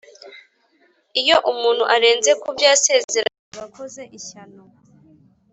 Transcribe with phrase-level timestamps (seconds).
[1.21, 4.61] iyo umuntu arenze kubyo yasezeranye aba akoze ishyano,